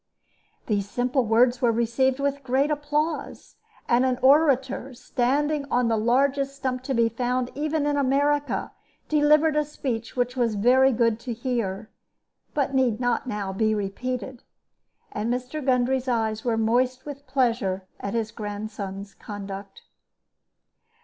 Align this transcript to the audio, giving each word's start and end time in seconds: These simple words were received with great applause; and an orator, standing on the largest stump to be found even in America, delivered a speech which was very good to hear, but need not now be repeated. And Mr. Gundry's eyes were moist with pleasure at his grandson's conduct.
These 0.65 0.89
simple 0.89 1.23
words 1.25 1.61
were 1.61 1.71
received 1.71 2.19
with 2.19 2.43
great 2.43 2.71
applause; 2.71 3.57
and 3.87 4.03
an 4.03 4.17
orator, 4.23 4.95
standing 4.95 5.65
on 5.69 5.89
the 5.89 5.95
largest 5.95 6.55
stump 6.55 6.81
to 6.85 6.95
be 6.95 7.07
found 7.07 7.51
even 7.53 7.85
in 7.85 7.97
America, 7.97 8.71
delivered 9.09 9.55
a 9.55 9.63
speech 9.63 10.15
which 10.15 10.35
was 10.35 10.55
very 10.55 10.91
good 10.91 11.19
to 11.19 11.33
hear, 11.33 11.91
but 12.55 12.73
need 12.73 12.99
not 12.99 13.27
now 13.27 13.53
be 13.53 13.75
repeated. 13.75 14.41
And 15.11 15.31
Mr. 15.31 15.63
Gundry's 15.63 16.07
eyes 16.07 16.43
were 16.43 16.57
moist 16.57 17.05
with 17.05 17.27
pleasure 17.27 17.85
at 17.99 18.15
his 18.15 18.31
grandson's 18.31 19.13
conduct. 19.13 19.83